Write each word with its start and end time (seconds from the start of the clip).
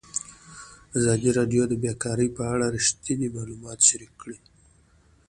ازادي 0.97 1.29
راډیو 1.37 1.63
د 1.67 1.73
بیکاري 1.83 2.27
په 2.37 2.43
اړه 2.53 2.65
رښتیني 2.75 3.27
معلومات 3.37 3.79
شریک 3.87 4.13
کړي. 4.21 4.37